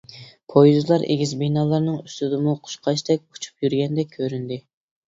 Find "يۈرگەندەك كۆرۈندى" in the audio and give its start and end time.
3.69-4.65